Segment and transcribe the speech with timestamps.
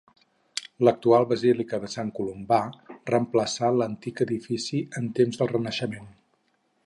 [0.87, 2.59] L'actual basílica de Sant Columbà
[3.11, 6.11] reemplaçà l'antic edifici en temps del Renaixement.